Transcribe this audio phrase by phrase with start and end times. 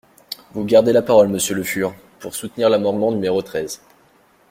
[0.55, 3.81] Vous gardez la parole, monsieur Le Fur, pour soutenir l’amendement numéro treize.